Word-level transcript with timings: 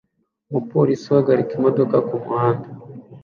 Umupolisi 0.49 1.05
uhagarika 1.09 1.51
imodoka 1.59 1.95
kumuhanda 2.07 2.67